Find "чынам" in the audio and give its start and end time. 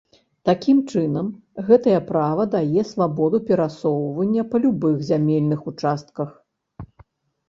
0.91-1.27